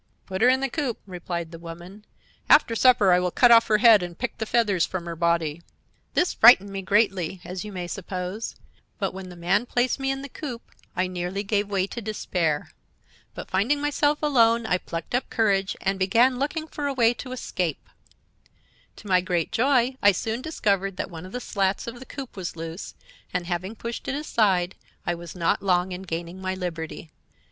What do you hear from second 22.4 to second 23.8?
loose, and, having